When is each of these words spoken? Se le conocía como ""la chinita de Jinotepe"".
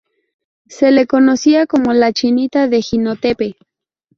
Se 0.67 0.89
le 0.91 1.05
conocía 1.05 1.67
como 1.67 1.93
""la 1.93 2.11
chinita 2.11 2.67
de 2.67 2.81
Jinotepe"". 2.81 3.55